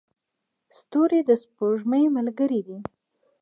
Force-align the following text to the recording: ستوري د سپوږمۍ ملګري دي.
ستوري 0.77 1.19
د 1.27 1.29
سپوږمۍ 1.43 2.03
ملګري 2.15 2.61
دي. 2.67 2.77